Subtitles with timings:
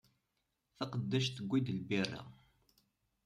[0.77, 2.21] Taqeddact tewwi-d lbira.